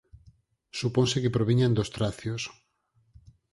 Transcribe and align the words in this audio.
Suponse 0.79 1.21
que 1.23 1.35
proviñan 1.37 1.75
dos 1.77 1.91
tracios. 1.95 2.43